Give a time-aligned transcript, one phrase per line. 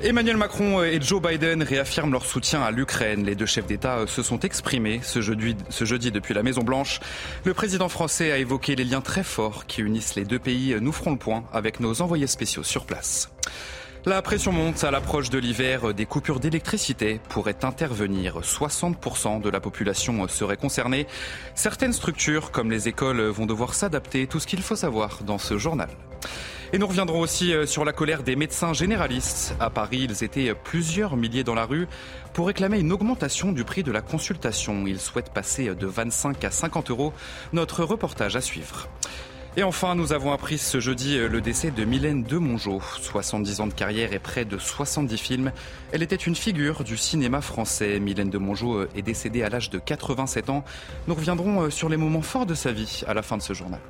[0.00, 3.24] Emmanuel Macron et Joe Biden réaffirment leur soutien à l'Ukraine.
[3.24, 7.00] Les deux chefs d'État se sont exprimés ce jeudi, ce jeudi depuis la Maison-Blanche.
[7.44, 10.76] Le président français a évoqué les liens très forts qui unissent les deux pays.
[10.80, 13.28] Nous ferons le point avec nos envoyés spéciaux sur place.
[14.06, 15.92] La pression monte à l'approche de l'hiver.
[15.92, 18.40] Des coupures d'électricité pourraient intervenir.
[18.40, 21.06] 60% de la population serait concernée.
[21.54, 24.26] Certaines structures, comme les écoles, vont devoir s'adapter.
[24.26, 25.88] Tout ce qu'il faut savoir dans ce journal.
[26.72, 29.54] Et nous reviendrons aussi euh, sur la colère des médecins généralistes.
[29.58, 31.88] À Paris, ils étaient plusieurs milliers dans la rue
[32.34, 34.86] pour réclamer une augmentation du prix de la consultation.
[34.86, 37.12] Ils souhaitent passer de 25 à 50 euros.
[37.52, 38.88] Notre reportage à suivre.
[39.56, 42.80] Et enfin, nous avons appris ce jeudi euh, le décès de Mylène Demongeau.
[43.00, 45.52] 70 ans de carrière et près de 70 films.
[45.90, 47.98] Elle était une figure du cinéma français.
[47.98, 50.64] Mylène Demongeau euh, est décédée à l'âge de 87 ans.
[51.08, 53.80] Nous reviendrons sur les moments forts de sa vie à la fin de ce journal.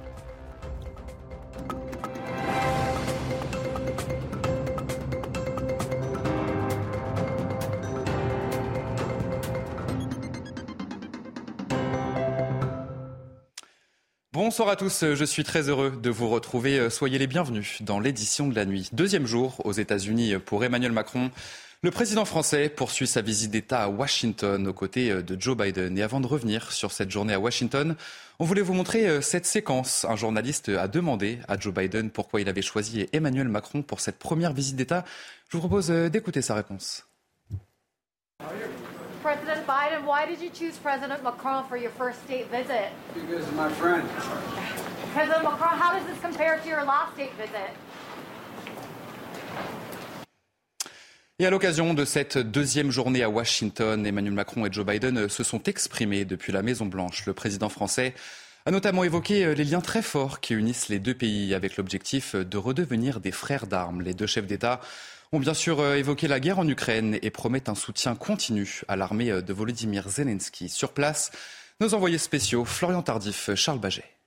[14.48, 16.88] Bonsoir à tous, je suis très heureux de vous retrouver.
[16.88, 18.88] Soyez les bienvenus dans l'édition de la nuit.
[18.94, 21.30] Deuxième jour aux États-Unis pour Emmanuel Macron.
[21.82, 25.98] Le président français poursuit sa visite d'État à Washington aux côtés de Joe Biden.
[25.98, 27.94] Et avant de revenir sur cette journée à Washington,
[28.38, 30.06] on voulait vous montrer cette séquence.
[30.08, 34.18] Un journaliste a demandé à Joe Biden pourquoi il avait choisi Emmanuel Macron pour cette
[34.18, 35.04] première visite d'État.
[35.50, 37.04] Je vous propose d'écouter sa réponse.
[39.28, 42.88] President Biden, why did you choose President Macron for your first state visit?
[43.12, 44.08] Because my friend.
[45.12, 47.74] President Macron, how does this compare to your last state visit?
[51.38, 55.44] Et à l'occasion de cette deuxième journée à Washington, Emmanuel Macron et Joe Biden se
[55.44, 57.26] sont exprimés depuis la Maison-Blanche.
[57.26, 58.14] Le président français
[58.64, 62.56] a notamment évoqué les liens très forts qui unissent les deux pays avec l'objectif de
[62.56, 64.00] redevenir des frères d'armes.
[64.00, 64.80] Les deux chefs d'État
[65.32, 69.42] ont bien sûr évoqué la guerre en Ukraine et promettent un soutien continu à l'armée
[69.42, 70.68] de Volodymyr Zelensky.
[70.68, 71.30] Sur place,
[71.80, 74.17] nos envoyés spéciaux, Florian Tardif, Charles Baget.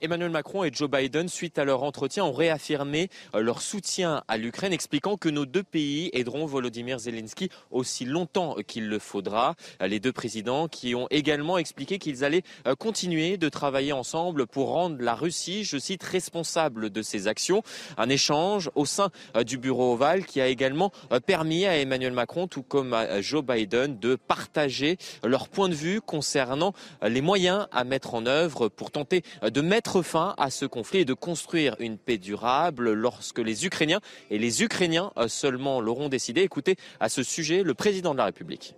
[0.00, 4.72] Emmanuel Macron et Joe Biden, suite à leur entretien, ont réaffirmé leur soutien à l'Ukraine,
[4.72, 9.54] expliquant que nos deux pays aideront Volodymyr Zelensky aussi longtemps qu'il le faudra.
[9.80, 12.42] Les deux présidents qui ont également expliqué qu'ils allaient
[12.78, 17.62] continuer de travailler ensemble pour rendre la Russie, je cite, responsable de ses actions.
[17.96, 19.10] Un échange au sein
[19.46, 20.90] du bureau ovale qui a également
[21.24, 26.00] permis à Emmanuel Macron, tout comme à Joe Biden, de partager leur point de vue
[26.00, 31.00] concernant les moyens à mettre en œuvre pour tenter de mettre fin à ce conflit
[31.00, 34.00] et de construire une paix durable lorsque les Ukrainiens
[34.30, 36.42] et les Ukrainiens seulement l'auront décidé.
[36.42, 38.74] Écoutez à ce sujet le président de la République.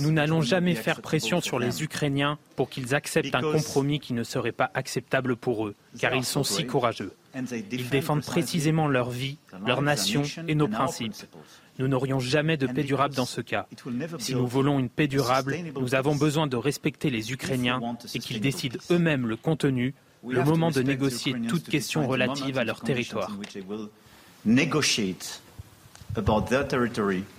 [0.00, 4.24] Nous n'allons jamais faire pression sur les Ukrainiens pour qu'ils acceptent un compromis qui ne
[4.24, 7.12] serait pas acceptable pour eux, car ils sont si courageux.
[7.72, 11.14] Ils défendent précisément leur vie, leur nation et nos principes.
[11.78, 13.66] Nous n'aurions jamais de paix durable dans ce cas.
[14.18, 17.80] Si nous voulons une paix durable, nous avons besoin de respecter les Ukrainiens
[18.14, 19.94] et qu'ils décident eux-mêmes le contenu,
[20.26, 23.30] le moment de négocier toute question relative à leur territoire.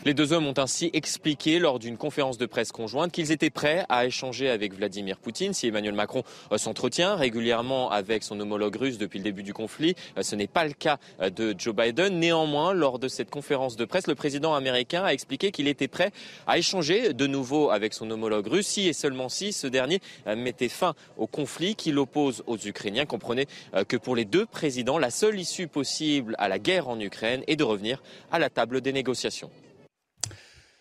[0.05, 3.85] Les deux hommes ont ainsi expliqué lors d'une conférence de presse conjointe qu'ils étaient prêts
[3.89, 6.23] à échanger avec Vladimir Poutine si Emmanuel Macron
[6.55, 9.95] s'entretient régulièrement avec son homologue russe depuis le début du conflit.
[10.21, 12.19] Ce n'est pas le cas de Joe Biden.
[12.19, 16.11] Néanmoins, lors de cette conférence de presse, le président américain a expliqué qu'il était prêt
[16.45, 20.69] à échanger de nouveau avec son homologue russe si et seulement si ce dernier mettait
[20.69, 23.07] fin au conflit qui l'oppose aux Ukrainiens.
[23.07, 23.47] Comprenez
[23.87, 27.55] que pour les deux présidents, la seule issue possible à la guerre en Ukraine est
[27.55, 29.51] de revenir à la table des négociations.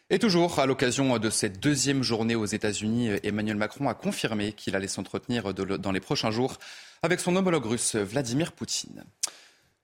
[0.09, 4.75] Et toujours à l'occasion de cette deuxième journée aux États-Unis, Emmanuel Macron a confirmé qu'il
[4.75, 6.57] allait s'entretenir dans les prochains jours
[7.03, 9.05] avec son homologue russe Vladimir Poutine.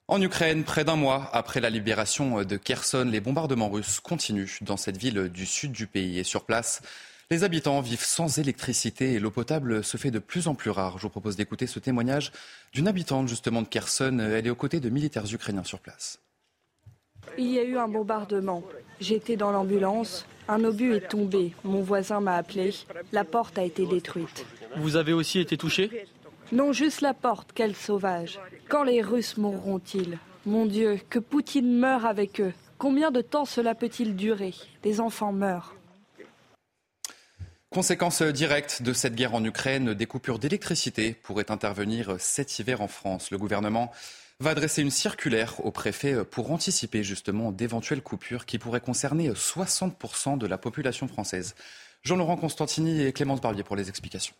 [0.07, 4.77] En Ukraine, près d'un mois après la libération de Kherson, les bombardements russes continuent dans
[4.77, 6.17] cette ville du sud du pays.
[6.17, 6.81] Et sur place,
[7.29, 10.97] les habitants vivent sans électricité et l'eau potable se fait de plus en plus rare.
[10.97, 12.31] Je vous propose d'écouter ce témoignage
[12.73, 14.17] d'une habitante justement de Kherson.
[14.19, 16.17] Elle est aux côtés de militaires ukrainiens sur place.
[17.37, 18.63] Il y a eu un bombardement.
[18.99, 20.25] J'étais dans l'ambulance.
[20.47, 21.53] Un obus est tombé.
[21.63, 22.73] Mon voisin m'a appelé.
[23.11, 24.45] La porte a été détruite.
[24.77, 26.07] Vous avez aussi été touché?
[26.51, 28.39] Non, juste la porte, quel sauvage.
[28.69, 30.19] Quand les Russes mourront-ils?
[30.45, 32.53] Mon Dieu, que Poutine meure avec eux.
[32.77, 34.53] Combien de temps cela peut-il durer?
[34.83, 35.75] Des enfants meurent.
[37.69, 42.87] Conséquence directe de cette guerre en Ukraine, des coupures d'électricité pourraient intervenir cet hiver en
[42.87, 43.31] France.
[43.31, 43.91] Le gouvernement
[44.43, 50.37] va adresser une circulaire au préfet pour anticiper justement d'éventuelles coupures qui pourraient concerner 60%
[50.37, 51.55] de la population française.
[52.03, 54.35] Jean-Laurent Constantini et Clémence Barbier pour les explications.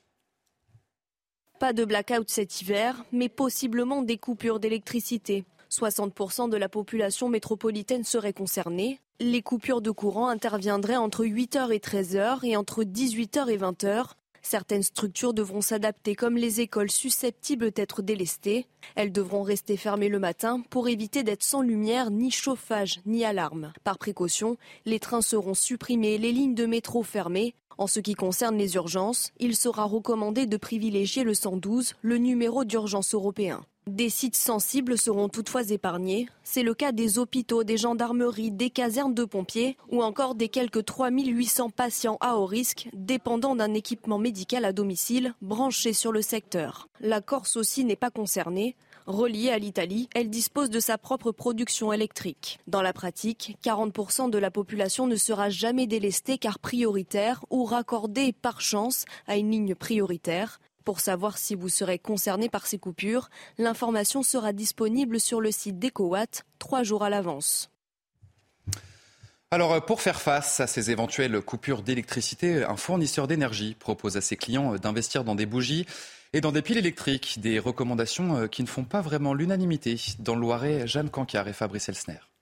[1.58, 5.46] Pas de blackout cet hiver, mais possiblement des coupures d'électricité.
[5.72, 9.00] 60% de la population métropolitaine serait concernée.
[9.22, 14.16] Les coupures de courant interviendraient entre 8h et 13h et entre 18h et 20h.
[14.44, 18.68] Certaines structures devront s'adapter comme les écoles susceptibles d'être délestées.
[18.96, 23.72] Elles devront rester fermées le matin pour éviter d'être sans lumière, ni chauffage, ni alarme.
[23.84, 27.56] Par précaution, les trains seront supprimés, les lignes de métro fermées.
[27.78, 32.66] En ce qui concerne les urgences, il sera recommandé de privilégier le 112, le numéro
[32.66, 33.66] d'urgence européen.
[33.88, 36.30] Des sites sensibles seront toutefois épargnés.
[36.44, 40.86] C'est le cas des hôpitaux, des gendarmeries, des casernes de pompiers ou encore des quelques
[40.86, 46.88] 3800 patients à haut risque dépendant d'un équipement médical à domicile branché sur le secteur.
[47.02, 48.78] La Corse aussi n'est pas concernée.
[49.06, 52.60] Reliée à l'Italie, elle dispose de sa propre production électrique.
[52.68, 58.32] Dans la pratique, 40% de la population ne sera jamais délestée car prioritaire ou raccordée
[58.32, 60.62] par chance à une ligne prioritaire.
[60.84, 65.80] Pour savoir si vous serez concerné par ces coupures, l'information sera disponible sur le site
[65.80, 67.70] d'EcoWatt trois jours à l'avance.
[69.52, 74.36] Alors, pour faire face à ces éventuelles coupures d'électricité, un fournisseur d'énergie propose à ses
[74.36, 75.86] clients d'investir dans des bougies
[76.34, 80.02] et dans des piles électriques, des recommandations qui ne font pas vraiment l'unanimité.
[80.18, 82.33] Dans le Loiret, Jeanne Cancard et Fabrice Elsner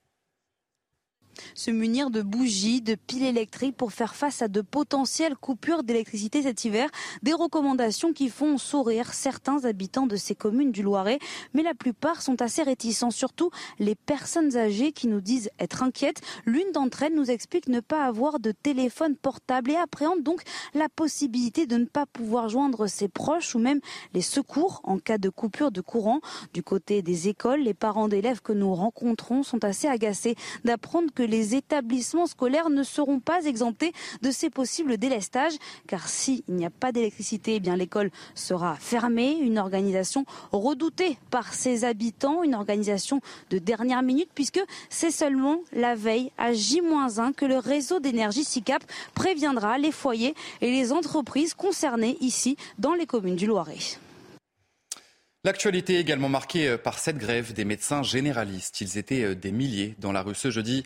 [1.54, 6.42] se munir de bougies, de piles électriques pour faire face à de potentielles coupures d'électricité
[6.42, 6.90] cet hiver.
[7.22, 11.18] Des recommandations qui font sourire certains habitants de ces communes du Loiret,
[11.54, 16.20] mais la plupart sont assez réticents, surtout les personnes âgées qui nous disent être inquiètes.
[16.46, 20.42] L'une d'entre elles nous explique ne pas avoir de téléphone portable et appréhende donc
[20.74, 23.80] la possibilité de ne pas pouvoir joindre ses proches ou même
[24.14, 26.20] les secours en cas de coupure de courant.
[26.52, 31.22] Du côté des écoles, les parents d'élèves que nous rencontrons sont assez agacés d'apprendre que
[31.32, 35.54] les établissements scolaires ne seront pas exemptés de ces possibles délestages,
[35.88, 41.84] car s'il n'y a pas d'électricité, eh l'école sera fermée, une organisation redoutée par ses
[41.84, 47.56] habitants, une organisation de dernière minute, puisque c'est seulement la veille à J-1 que le
[47.56, 53.46] réseau d'énergie SICAP préviendra les foyers et les entreprises concernées ici dans les communes du
[53.46, 53.78] Loiret.
[55.44, 58.80] L'actualité également marquée par cette grève des médecins généralistes.
[58.80, 60.84] Ils étaient des milliers dans la rue ce jeudi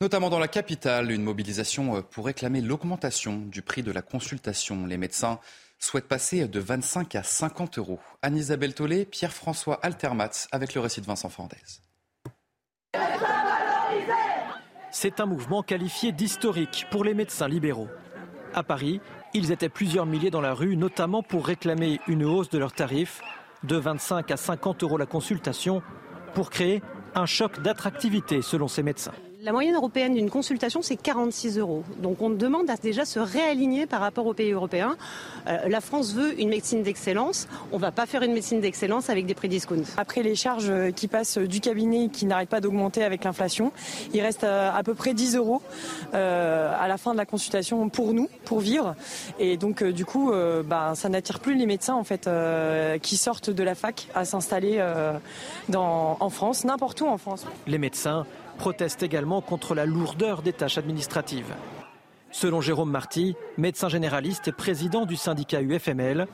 [0.00, 4.86] notamment dans la capitale, une mobilisation euh, pour réclamer l'augmentation du prix de la consultation.
[4.86, 5.38] Les médecins
[5.78, 8.00] souhaitent passer de 25 à 50 euros.
[8.22, 11.56] Anne-Isabelle Tollet, Pierre-François Altermat avec le récit de Vincent Fernandez.
[14.90, 17.88] C'est un mouvement qualifié d'historique pour les médecins libéraux.
[18.54, 19.00] À Paris,
[19.34, 23.20] ils étaient plusieurs milliers dans la rue, notamment pour réclamer une hausse de leurs tarifs
[23.64, 25.82] de 25 à 50 euros la consultation
[26.34, 26.82] pour créer
[27.14, 29.12] un choc d'attractivité selon ces médecins.
[29.46, 31.84] La moyenne européenne d'une consultation, c'est 46 euros.
[32.02, 34.96] Donc on demande à déjà se réaligner par rapport aux pays européens.
[35.46, 37.46] Euh, la France veut une médecine d'excellence.
[37.70, 39.84] On ne va pas faire une médecine d'excellence avec des prix discount.
[39.98, 43.70] Après les charges qui passent du cabinet qui n'arrêtent pas d'augmenter avec l'inflation,
[44.12, 45.62] il reste euh, à, peu près 10 euros
[46.14, 48.96] euh, à la fin de la consultation pour nous, pour vivre.
[49.38, 50.32] Et donc du coup,
[50.64, 52.28] bah, ça n'attire plus les médecins en fait
[53.00, 54.84] qui sortent de la fac à s'installer
[55.72, 57.46] en France, n'importe où en France.
[57.68, 61.54] Les médecins proteste également contre la lourdeur des tâches administratives.
[62.32, 66.26] Selon Jérôme Marty, médecin généraliste et président du syndicat UFML,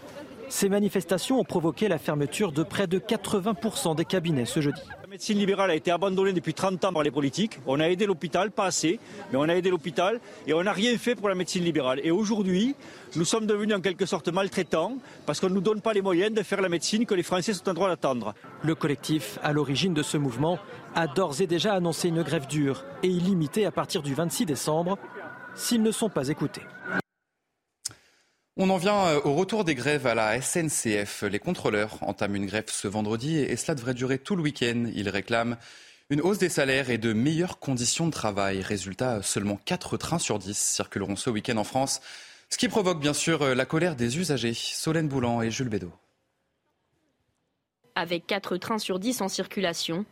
[0.48, 4.82] ces manifestations ont provoqué la fermeture de près de 80% des cabinets ce jeudi.
[5.00, 7.58] La médecine libérale a été abandonnée depuis 30 ans par les politiques.
[7.66, 9.00] On a aidé l'hôpital, pas assez,
[9.30, 12.00] mais on a aidé l'hôpital et on n'a rien fait pour la médecine libérale.
[12.02, 12.74] Et aujourd'hui,
[13.16, 16.34] nous sommes devenus en quelque sorte maltraitants parce qu'on ne nous donne pas les moyens
[16.34, 18.34] de faire la médecine que les Français sont en droit d'attendre.
[18.62, 20.58] Le collectif à l'origine de ce mouvement
[20.94, 24.98] a d'ores et déjà annoncé une grève dure et illimitée à partir du 26 décembre
[25.54, 26.62] s'ils ne sont pas écoutés.
[28.58, 31.22] On en vient euh, au retour des grèves à la SNCF.
[31.22, 34.84] Les contrôleurs entament une grève ce vendredi et cela devrait durer tout le week-end.
[34.94, 35.56] Ils réclament
[36.10, 38.60] une hausse des salaires et de meilleures conditions de travail.
[38.60, 42.02] Résultat, seulement 4 trains sur 10 circuleront ce week-end en France,
[42.50, 44.52] ce qui provoque bien sûr euh, la colère des usagers.
[44.54, 45.92] Solène Boulan et Jules Bédot.
[47.94, 50.04] Avec 4 trains sur 10 en circulation,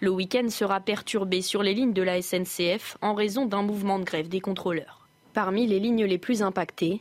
[0.00, 4.04] le week-end sera perturbé sur les lignes de la SNCF en raison d'un mouvement de
[4.04, 5.08] grève des contrôleurs.
[5.32, 7.00] Parmi les lignes les plus impactées,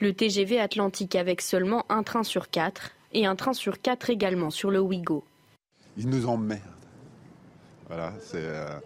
[0.00, 4.50] le TGV Atlantique avec seulement un train sur quatre et un train sur quatre également
[4.50, 5.24] sur le Ouigo.
[5.96, 6.60] Ils nous emmerdent.
[7.88, 8.78] Voilà, c'est euh,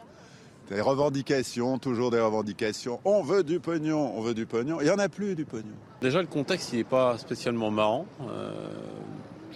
[0.68, 3.00] des revendications, toujours des revendications.
[3.04, 4.80] On veut du pognon, on veut du pognon.
[4.80, 5.74] Il n'y en a plus du pognon.
[6.00, 8.06] Déjà, le contexte, il n'est pas spécialement marrant.
[8.22, 8.52] Euh,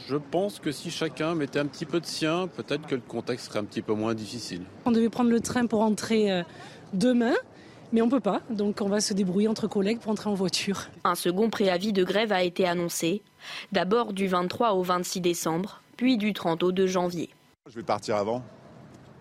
[0.08, 3.46] je pense que si chacun mettait un petit peu de sien, peut-être que le contexte
[3.46, 4.62] serait un petit peu moins difficile.
[4.84, 6.42] On devait prendre le train pour entrer euh,
[6.92, 7.34] demain.
[7.92, 10.34] Mais on ne peut pas, donc on va se débrouiller entre collègues pour entrer en
[10.34, 10.86] voiture.
[11.02, 13.20] Un second préavis de grève a été annoncé,
[13.72, 17.30] d'abord du 23 au 26 décembre, puis du 30 au 2 janvier.
[17.68, 18.44] Je vais partir avant.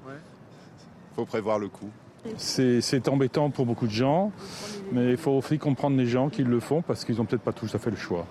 [0.08, 1.90] Il faut prévoir le coup.
[2.38, 4.32] C'est embêtant pour beaucoup de gens,
[4.92, 7.54] mais il faut aussi comprendre les gens qui le font parce qu'ils n'ont peut-être pas
[7.54, 8.28] tout à fait le choix.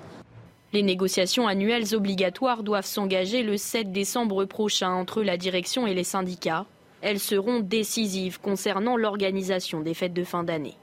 [0.74, 6.04] Les négociations annuelles obligatoires doivent s'engager le 7 décembre prochain entre la direction et les
[6.04, 6.66] syndicats.
[7.00, 10.76] Elles seront décisives concernant l'organisation des fêtes de fin d'année.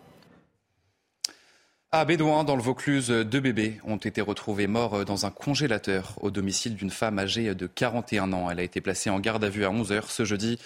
[1.91, 6.31] À Bédouin, dans le Vaucluse, deux bébés ont été retrouvés morts dans un congélateur au
[6.31, 8.49] domicile d'une femme âgée de 41 ans.
[8.49, 10.57] Elle a été placée en garde à vue à 11h ce jeudi.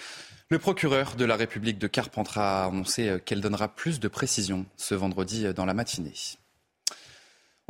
[0.48, 4.94] Le procureur de la République de Carpentras a annoncé qu'elle donnera plus de précisions ce
[4.94, 6.14] vendredi dans la matinée.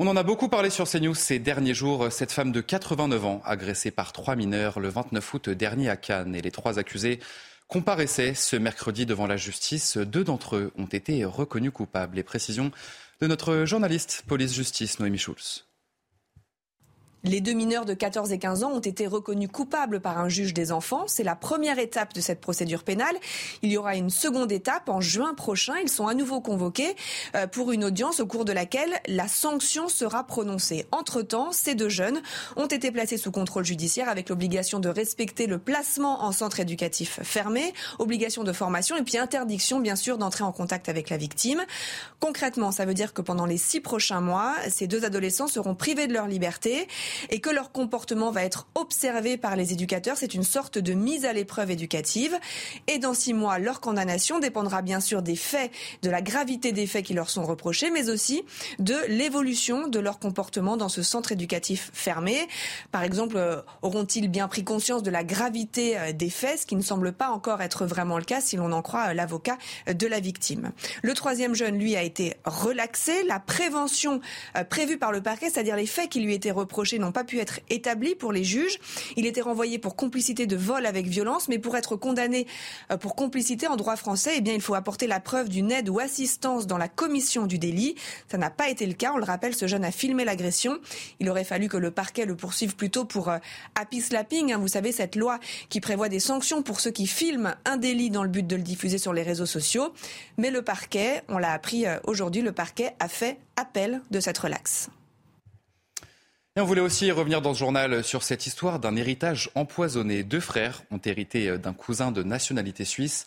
[0.02, 2.10] On en a beaucoup parlé sur CNews ces derniers jours.
[2.10, 6.34] Cette femme de 89 ans, agressée par trois mineurs le 29 août dernier à Cannes,
[6.34, 7.20] et les trois accusés
[7.68, 9.98] comparaissaient ce mercredi devant la justice.
[9.98, 12.16] Deux d'entre eux ont été reconnus coupables.
[12.16, 12.70] Les précisions
[13.20, 15.66] de notre journaliste police-justice, Noémie Schulz.
[17.22, 20.54] Les deux mineurs de 14 et 15 ans ont été reconnus coupables par un juge
[20.54, 21.04] des enfants.
[21.06, 23.14] C'est la première étape de cette procédure pénale.
[23.60, 25.74] Il y aura une seconde étape en juin prochain.
[25.82, 26.96] Ils sont à nouveau convoqués
[27.34, 30.86] euh, pour une audience au cours de laquelle la sanction sera prononcée.
[30.92, 32.22] Entre-temps, ces deux jeunes
[32.56, 37.20] ont été placés sous contrôle judiciaire avec l'obligation de respecter le placement en centre éducatif
[37.22, 41.62] fermé, obligation de formation et puis interdiction, bien sûr, d'entrer en contact avec la victime.
[42.18, 46.06] Concrètement, ça veut dire que pendant les six prochains mois, ces deux adolescents seront privés
[46.06, 46.88] de leur liberté
[47.30, 50.16] et que leur comportement va être observé par les éducateurs.
[50.16, 52.36] C'est une sorte de mise à l'épreuve éducative.
[52.86, 55.70] Et dans six mois, leur condamnation dépendra bien sûr des faits,
[56.02, 58.42] de la gravité des faits qui leur sont reprochés, mais aussi
[58.78, 62.48] de l'évolution de leur comportement dans ce centre éducatif fermé.
[62.92, 66.76] Par exemple, euh, auront-ils bien pris conscience de la gravité euh, des faits, ce qui
[66.76, 69.58] ne semble pas encore être vraiment le cas si l'on en croit euh, l'avocat
[69.92, 70.72] de la victime.
[71.02, 73.22] Le troisième jeune, lui, a été relaxé.
[73.24, 74.20] La prévention
[74.68, 77.60] prévue par le parquet, c'est-à-dire les faits qui lui étaient reprochés, n'ont pas pu être
[77.68, 78.78] établis pour les juges.
[79.16, 82.46] Il était renvoyé pour complicité de vol avec violence, mais pour être condamné
[82.90, 85.88] euh, pour complicité en droit français, eh bien, il faut apporter la preuve d'une aide
[85.88, 87.94] ou assistance dans la commission du délit.
[88.28, 89.12] Ça n'a pas été le cas.
[89.14, 90.78] On le rappelle, ce jeune a filmé l'agression.
[91.18, 93.38] Il aurait fallu que le parquet le poursuive plutôt pour euh,
[93.74, 94.52] happy slapping.
[94.52, 94.58] Hein.
[94.58, 95.38] vous savez, cette loi
[95.68, 98.62] qui prévoit des sanctions pour ceux qui filment un délit dans le but de le
[98.62, 99.92] diffuser sur les réseaux sociaux.
[100.38, 104.38] Mais le parquet, on l'a appris euh, aujourd'hui, le parquet a fait appel de cette
[104.38, 104.90] relaxe.
[106.56, 110.24] On voulait aussi revenir dans ce journal sur cette histoire d'un héritage empoisonné.
[110.24, 113.26] Deux frères ont hérité d'un cousin de nationalité suisse.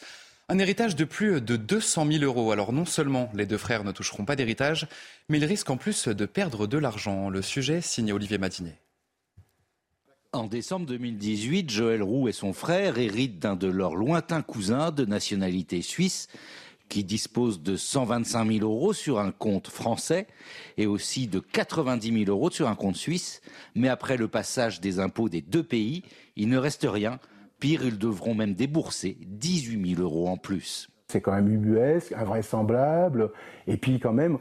[0.50, 2.52] Un héritage de plus de 200 000 euros.
[2.52, 4.88] Alors non seulement les deux frères ne toucheront pas d'héritage,
[5.30, 7.30] mais ils risquent en plus de perdre de l'argent.
[7.30, 8.78] Le sujet signé Olivier Madinet.
[10.34, 15.06] En décembre 2018, Joël Roux et son frère héritent d'un de leurs lointains cousins de
[15.06, 16.28] nationalité suisse
[16.90, 20.28] qui dispose de 125 000 euros sur un compte français
[20.78, 23.42] et aussi de 90 000 euros sur un compte suisse.
[23.76, 26.04] Mais après le passage des impôts des deux pays,
[26.36, 27.20] il ne reste rien.
[27.60, 30.90] Pire, ils devront même débourser 18 000 euros en plus.
[31.08, 33.32] C'est quand même ubuesque, invraisemblable.
[33.68, 34.38] Et puis quand même,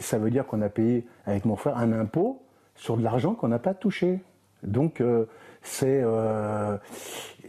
[0.00, 2.42] ça veut dire qu'on a payé avec mon frère un impôt
[2.74, 4.20] sur de l'argent qu'on n'a pas touché.
[4.62, 5.26] Donc euh,
[5.62, 6.76] c'est euh,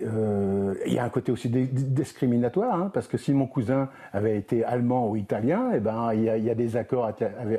[0.04, 4.38] euh, il y a un côté aussi discriminatoire hein, parce que si mon cousin avait
[4.38, 7.12] été allemand ou italien, eh ben il y, a, des accords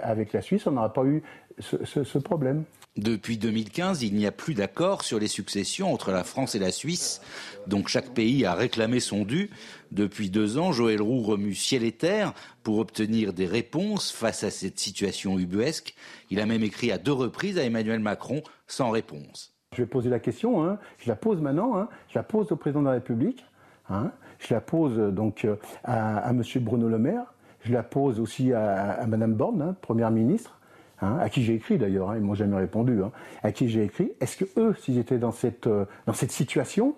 [0.02, 1.22] avec, la Suisse, on n'aurait pas eu
[1.60, 2.64] ce, problème.
[2.96, 6.72] Depuis 2015, il n'y a plus d'accord sur les successions entre la France et la
[6.72, 7.20] Suisse,
[7.66, 9.50] donc chaque pays a réclamé son dû.
[9.92, 14.50] Depuis deux ans, Joël Roux remue ciel et terre pour obtenir des réponses face à
[14.50, 15.94] cette situation ubuesque.
[16.30, 19.57] Il a même écrit à deux reprises à Emmanuel Macron sans réponse.
[19.78, 20.76] Je vais poser la question, hein.
[20.98, 21.88] je la pose maintenant, hein.
[22.08, 23.46] je la pose au président de la République,
[23.90, 24.10] hein.
[24.40, 25.54] je la pose euh, donc euh,
[25.84, 26.42] à, M.
[26.56, 27.32] Bruno Le Maire,
[27.62, 30.58] je la pose aussi à, Mme Borne, Première ministre,
[31.00, 32.98] à qui j'ai écrit d'ailleurs, ils m'ont jamais répondu,
[33.44, 34.10] à qui j'ai écrit.
[34.20, 36.96] Est-ce que eux, s'ils étaient dans cette, euh, dans cette situation,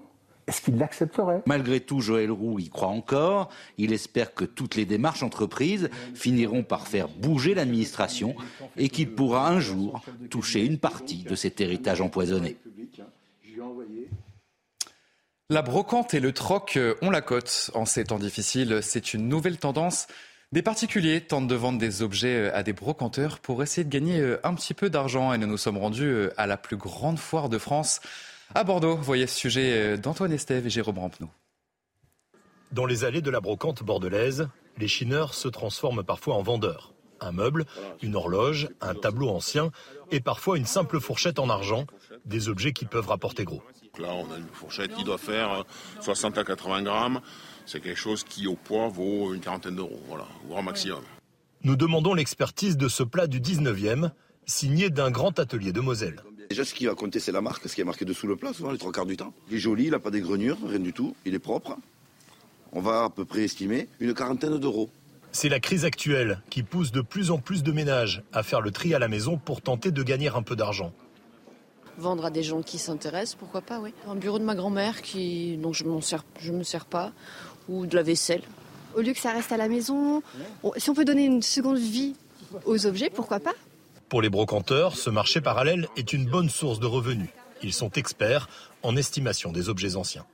[0.50, 1.42] est-ce qu'il l'accepterait?
[1.47, 3.50] Malgré tout, Joël Roux y croit encore.
[3.78, 8.35] Il espère que toutes les démarches entreprises finiront par faire bouger l'administration
[8.76, 12.57] et qu'il pourra un jour toucher une partie de cet héritage empoisonné.
[15.49, 18.80] La brocante et le troc ont la cote en ces temps difficiles.
[18.83, 20.09] C'est une nouvelle tendance
[20.52, 24.54] Des particuliers tentent de vendre des objets à des brocanteurs pour essayer de gagner un
[24.54, 28.00] petit peu d'argent et nous nous sommes rendus à la plus grande foire de France.
[28.52, 31.30] À Bordeaux, voyez ce sujet d'Antoine Estève et Jérôme Rampenou.
[32.73, 36.92] Dans les allées de la brocante bordelaise, les chineurs se transforment parfois en vendeurs.
[37.21, 37.64] Un meuble,
[38.02, 39.71] une horloge, un tableau ancien
[40.11, 41.87] et parfois une simple fourchette en argent,
[42.25, 43.62] des objets qui peuvent rapporter gros.
[44.00, 45.64] Là, on a une fourchette qui doit faire
[46.00, 47.21] 60 à 80 grammes.
[47.66, 51.04] C'est quelque chose qui, au poids, vaut une quarantaine d'euros, voilà, grand maximum.
[51.62, 54.11] Nous demandons l'expertise de ce plat du 19e,
[54.45, 56.25] signé d'un grand atelier de Moselle.
[56.50, 58.52] Déjà, ce qui va compter, c'est la marque, ce qui est marqué dessous le plat,
[58.52, 59.33] souvent les trois quarts du temps.
[59.49, 61.76] Il est joli, il n'a pas d'égreniure, rien du tout, il est propre
[62.73, 64.90] on va à peu près estimer une quarantaine d'euros.
[65.33, 68.71] C'est la crise actuelle qui pousse de plus en plus de ménages à faire le
[68.71, 70.92] tri à la maison pour tenter de gagner un peu d'argent.
[71.99, 73.92] Vendre à des gens qui s'intéressent, pourquoi pas, oui.
[74.09, 77.12] Un bureau de ma grand-mère qui, dont je ne me sers pas,
[77.69, 78.42] ou de la vaisselle.
[78.97, 80.23] Au lieu que ça reste à la maison,
[80.76, 82.16] si on peut donner une seconde vie
[82.64, 83.54] aux objets, pourquoi pas?
[84.10, 87.28] Pour les brocanteurs, ce marché parallèle est une bonne source de revenus.
[87.62, 88.48] Ils sont experts
[88.82, 90.26] en estimation des objets anciens.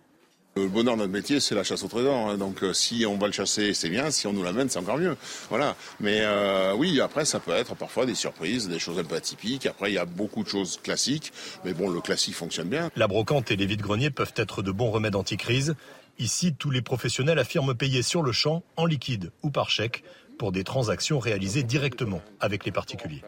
[0.57, 2.15] Le bonheur de notre métier, c'est la chasse au trésor.
[2.15, 2.39] Hein.
[2.39, 4.11] Donc, euh, si on va le chasser, c'est bien.
[4.11, 5.15] Si on nous l'amène, c'est encore mieux.
[5.51, 5.77] Voilà.
[6.01, 9.67] Mais euh, oui, après, ça peut être parfois des surprises, des choses un peu atypiques.
[9.67, 11.35] Après, il y a beaucoup de choses classiques.
[11.67, 12.91] Mais bon, le classique fonctionne bien.
[12.97, 15.75] La brocante et les vides-greniers peuvent être de bons remèdes anti-crise.
[16.19, 20.03] Ici, tous les professionnels affirment payer sur le champ, en liquide ou par chèque,
[20.39, 23.23] pour des transactions réalisées directement avec les particuliers.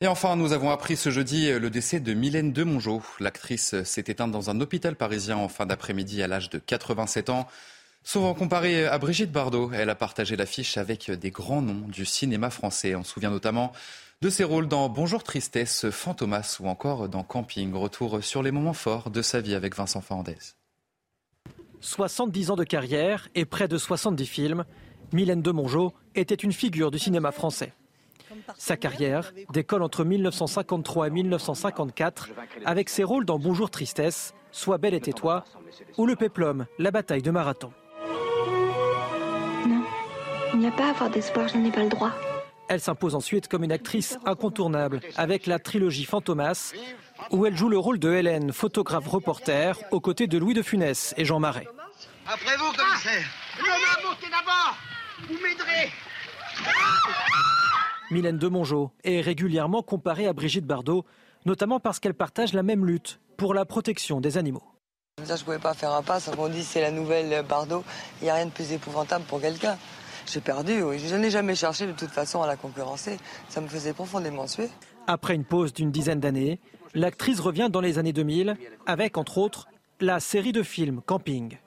[0.00, 3.02] Et enfin, nous avons appris ce jeudi le décès de Mylène Demongeau.
[3.20, 7.46] L'actrice s'est éteinte dans un hôpital parisien en fin d'après-midi à l'âge de 87 ans.
[8.02, 12.50] Souvent comparée à Brigitte Bardot, elle a partagé l'affiche avec des grands noms du cinéma
[12.50, 12.94] français.
[12.94, 13.72] On se souvient notamment
[14.20, 17.72] de ses rôles dans Bonjour Tristesse, Fantomas ou encore dans Camping.
[17.72, 20.36] Retour sur les moments forts de sa vie avec Vincent Fernandez.
[21.80, 24.64] 70 ans de carrière et près de 70 films,
[25.12, 27.72] Mylène Demongeau était une figure du cinéma français.
[28.56, 32.30] Sa carrière décolle entre 1953 et 1954
[32.64, 35.44] avec ses rôles dans Bonjour Tristesse, Sois belle et tais-toi
[35.98, 37.72] ou Le Péplum, la bataille de Marathon.
[39.66, 39.84] Non,
[40.52, 42.12] il n'y a pas à avoir d'espoir, je n'en ai pas le droit.
[42.68, 46.72] Elle s'impose ensuite comme une actrice incontournable avec la trilogie Fantomas,
[47.30, 51.14] où elle joue le rôle de Hélène, photographe reporter, aux côtés de Louis de Funès
[51.16, 51.66] et Jean Marais.
[52.26, 53.26] Après vous, commissaire.
[53.58, 54.76] Le d'abord
[55.28, 55.90] Vous m'aiderez
[58.14, 61.04] Mylène Demongeau est régulièrement comparée à Brigitte Bardot,
[61.46, 64.62] notamment parce qu'elle partage la même lutte pour la protection des animaux.
[65.24, 67.82] Ça, je pouvais pas faire un pas, ça on dit c'est la nouvelle Bardot.
[68.20, 69.76] Il n'y a rien de plus épouvantable pour quelqu'un.
[70.32, 71.00] J'ai perdu, oui.
[71.00, 73.18] Je n'ai jamais cherché de toute façon à la concurrencer.
[73.48, 74.68] Ça me faisait profondément suer.
[75.08, 76.60] Après une pause d'une dizaine d'années,
[76.94, 79.66] l'actrice revient dans les années 2000 avec, entre autres,
[79.98, 81.58] la série de films Camping.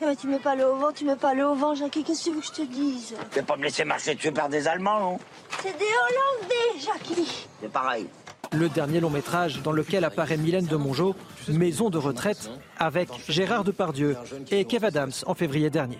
[0.00, 2.04] Eh ben, tu mets pas le au vent, tu mets pas le au vent, Jackie,
[2.04, 3.14] qu'est-ce que tu veux que je te dise?
[3.32, 5.18] Tu vas pas me laisser marcher dessus par des Allemands, non?
[5.60, 8.06] C'est des Hollandais, Jackie C'est pareil.
[8.52, 11.16] Le dernier long métrage dans lequel apparaît Mylène de Mongeau,
[11.48, 14.16] Maison de retraite, avec Gérard Depardieu
[14.50, 15.98] et Kev Adams en février dernier.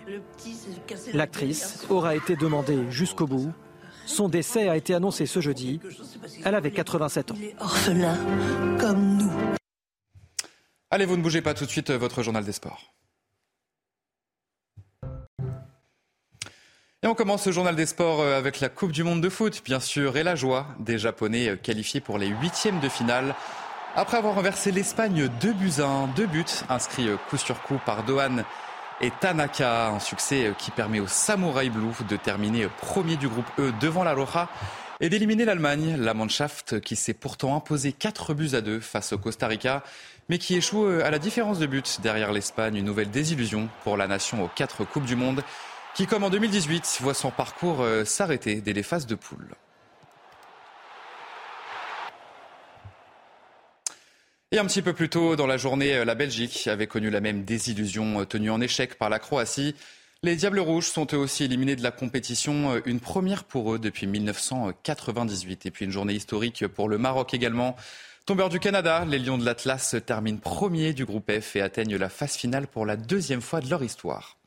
[1.13, 3.51] L'actrice aura été demandée jusqu'au bout.
[4.05, 5.79] Son décès a été annoncé ce jeudi.
[6.43, 7.35] Elle avait 87 ans.
[7.59, 8.17] Orphelin,
[8.79, 9.31] comme nous.
[10.89, 12.93] Allez, vous ne bougez pas tout de suite, votre journal des sports.
[17.01, 19.61] Et on commence ce journal des sports euh, avec la Coupe du Monde de foot,
[19.63, 23.35] bien sûr, et la joie des Japonais euh, qualifiés pour les huitièmes de finale.
[23.95, 27.79] Après avoir renversé l'Espagne 2 buts à 1, 2 buts inscrits euh, coup sur coup
[27.85, 28.43] par Dohan
[28.99, 33.71] et Tanaka, un succès qui permet aux Samurai Blue de terminer premier du groupe E
[33.79, 34.49] devant la Roja
[34.99, 39.17] et d'éliminer l'Allemagne, la Mannschaft qui s'est pourtant imposée 4 buts à 2 face au
[39.17, 39.83] Costa Rica,
[40.27, 44.07] mais qui échoue à la différence de but derrière l'Espagne, une nouvelle désillusion pour la
[44.07, 45.45] nation aux 4 Coupes du Monde
[45.99, 49.49] qui, comme en 2018, voit son parcours euh, s'arrêter dès les phases de poule.
[54.53, 57.19] Et un petit peu plus tôt dans la journée, euh, la Belgique avait connu la
[57.19, 59.75] même désillusion euh, tenue en échec par la Croatie.
[60.23, 64.07] Les Diables Rouges sont eux aussi éliminés de la compétition, une première pour eux depuis
[64.07, 65.65] 1998.
[65.65, 67.75] Et puis une journée historique pour le Maroc également.
[68.25, 72.07] Tombeur du Canada, les Lions de l'Atlas terminent premier du groupe F et atteignent la
[72.07, 74.37] phase finale pour la deuxième fois de leur histoire.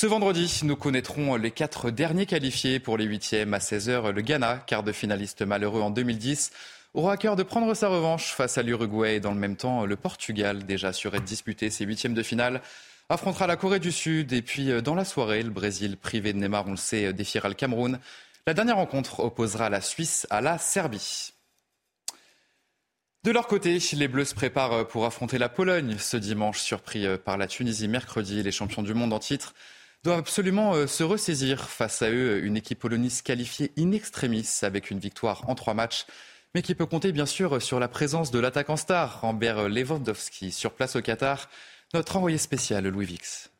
[0.00, 4.12] Ce vendredi, nous connaîtrons les quatre derniers qualifiés pour les huitièmes à 16h.
[4.12, 6.52] Le Ghana, quart de finaliste malheureux en 2010,
[6.94, 9.18] aura à cœur de prendre sa revanche face à l'Uruguay.
[9.18, 12.62] Dans le même temps, le Portugal, déjà assuré de disputer ses huitièmes de finale,
[13.08, 14.32] affrontera la Corée du Sud.
[14.32, 17.56] Et puis, dans la soirée, le Brésil, privé de Neymar, on le sait, défiera le
[17.56, 17.98] Cameroun.
[18.46, 21.32] La dernière rencontre opposera la Suisse à la Serbie.
[23.24, 27.36] De leur côté, les Bleus se préparent pour affronter la Pologne ce dimanche, surpris par
[27.36, 28.44] la Tunisie mercredi.
[28.44, 29.54] Les champions du monde en titre
[30.04, 32.42] doivent absolument euh, se ressaisir face à eux.
[32.44, 36.06] Une équipe poloniste qualifiée in extremis avec une victoire en trois matchs,
[36.54, 40.72] mais qui peut compter bien sûr sur la présence de l'attaquant star, Amber Lewandowski, sur
[40.72, 41.48] place au Qatar.
[41.94, 43.50] Notre envoyé spécial, Louis Vix.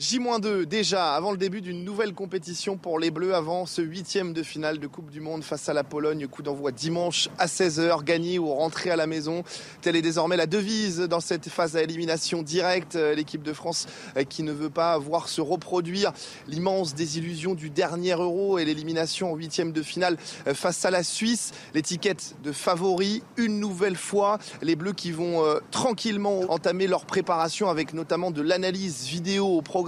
[0.00, 4.44] J-2 déjà avant le début d'une nouvelle compétition pour les Bleus avant ce huitième de
[4.44, 6.28] finale de Coupe du Monde face à la Pologne.
[6.28, 9.42] Coup d'envoi dimanche à 16h, gagner ou rentrer à la maison.
[9.80, 12.94] Telle est désormais la devise dans cette phase à élimination directe.
[12.94, 16.12] L'équipe de France euh, qui ne veut pas voir se reproduire
[16.46, 21.02] l'immense désillusion du dernier Euro et l'élimination en huitième de finale euh, face à la
[21.02, 21.50] Suisse.
[21.74, 24.38] L'étiquette de favori une nouvelle fois.
[24.62, 29.60] Les Bleus qui vont euh, tranquillement entamer leur préparation avec notamment de l'analyse vidéo au
[29.60, 29.87] programme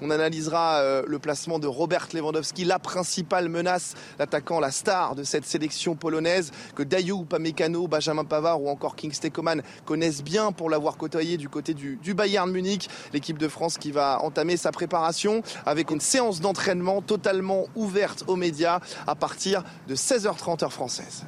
[0.00, 5.22] on analysera euh, le placement de Robert Lewandowski, la principale menace, l'attaquant, la star de
[5.22, 10.70] cette sélection polonaise, que Dayou Pamecano, Benjamin Pavard ou encore Kingsley Coman connaissent bien pour
[10.70, 12.88] l'avoir côtoyé du côté du, du Bayern Munich.
[13.12, 18.36] L'équipe de France qui va entamer sa préparation avec une séance d'entraînement totalement ouverte aux
[18.36, 21.24] médias à partir de 16h30 heure française.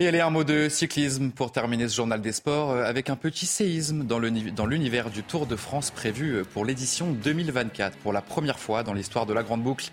[0.00, 3.14] Et allez, un mot de cyclisme pour terminer ce journal des sports euh, avec un
[3.14, 7.98] petit séisme dans l'univers du Tour de France prévu euh, pour l'édition 2024.
[7.98, 9.92] Pour la première fois dans l'histoire de la Grande Boucle,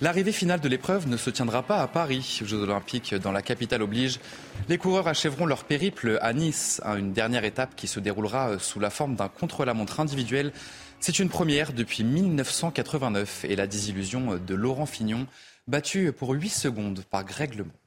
[0.00, 2.42] l'arrivée finale de l'épreuve ne se tiendra pas à Paris.
[2.44, 4.20] Jeux olympiques dans la capitale oblige.
[4.68, 8.58] Les coureurs achèveront leur périple à Nice, hein, une dernière étape qui se déroulera euh,
[8.60, 10.52] sous la forme d'un contre-la-montre individuel.
[11.00, 15.26] C'est une première depuis 1989 et la désillusion de Laurent Fignon,
[15.66, 17.79] battu pour 8 secondes par Greg LeMond.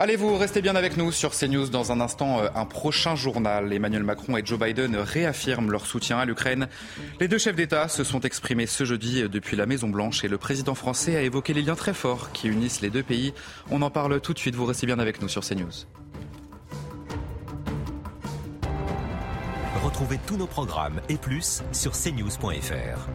[0.00, 1.70] Allez, vous restez bien avec nous sur CNews.
[1.70, 3.72] Dans un instant, euh, un prochain journal.
[3.72, 6.68] Emmanuel Macron et Joe Biden réaffirment leur soutien à l'Ukraine.
[7.18, 10.38] Les deux chefs d'État se sont exprimés ce jeudi euh, depuis la Maison-Blanche et le
[10.38, 13.34] président français a évoqué les liens très forts qui unissent les deux pays.
[13.72, 14.54] On en parle tout de suite.
[14.54, 15.66] Vous restez bien avec nous sur CNews.
[19.82, 23.08] Retrouvez tous nos programmes et plus sur cnews.fr.